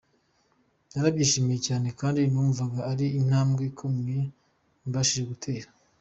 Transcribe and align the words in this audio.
Narabyishimiye 0.91 1.59
cyane 1.67 1.87
kandi 1.99 2.19
numvako 2.31 2.79
ari 2.91 3.05
intambwe 3.19 3.61
ikomeye 3.71 4.23
mbashije 4.87 5.23
gutera. 5.31 5.67